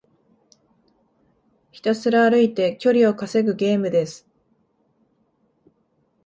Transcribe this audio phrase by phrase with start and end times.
[1.71, 4.27] ひたすら歩いて距離を稼ぐゲームです。